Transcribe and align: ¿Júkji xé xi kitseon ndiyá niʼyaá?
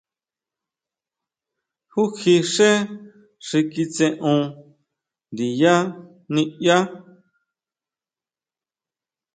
¿Júkji 1.93 2.35
xé 2.53 2.69
xi 3.47 3.59
kitseon 3.71 4.41
ndiyá 5.31 5.75
niʼyaá? 6.33 6.83